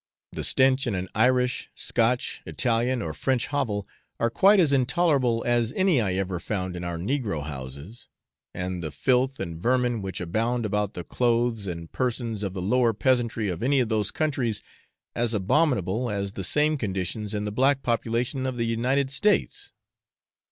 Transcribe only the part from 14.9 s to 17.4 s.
as abominable as the same conditions